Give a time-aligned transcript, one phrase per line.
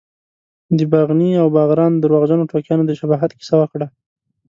[0.77, 3.87] د باغني او باغران درواغجنو ټوکیانو د شباهت کیسه وکړه.